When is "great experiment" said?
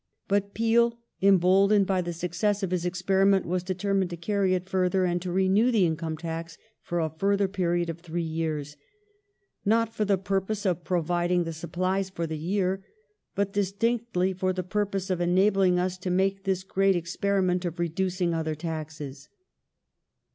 16.63-17.63